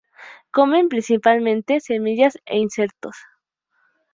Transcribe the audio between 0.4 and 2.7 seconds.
Comen principalmente semillas e